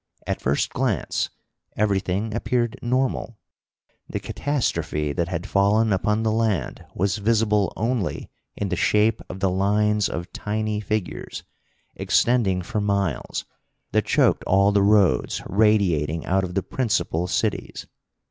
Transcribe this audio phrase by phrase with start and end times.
[0.25, 1.29] At first glance,
[1.77, 3.37] everything appeared normal.
[4.09, 9.41] The catastrophe that had fallen upon the land was visible only in the shape of
[9.41, 11.43] the lines of tiny figures,
[11.95, 13.45] extending for miles,
[13.91, 17.85] that choked all the roads radiating out of the principal cities.